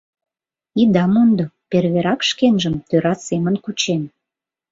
[0.81, 4.01] Ида мондо: перверак шкенжым тӧра семын кучен.